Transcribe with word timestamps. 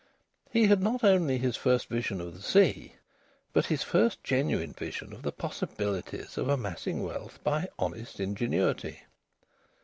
He 0.49 0.65
had 0.65 0.81
not 0.81 1.03
only 1.03 1.37
his 1.37 1.55
first 1.55 1.85
vision 1.85 2.19
of 2.19 2.33
the 2.33 2.41
sea, 2.41 2.95
but 3.53 3.67
his 3.67 3.83
first 3.83 4.23
genuine 4.23 4.73
vision 4.73 5.13
of 5.13 5.21
the 5.21 5.31
possibilities 5.31 6.39
of 6.39 6.49
amassing 6.49 7.03
wealth 7.03 7.37
by 7.43 7.69
honest 7.77 8.19
ingenuity. 8.19 9.03